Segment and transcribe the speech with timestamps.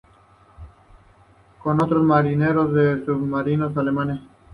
[1.61, 4.19] Con otros marineros de submarinos alemanes.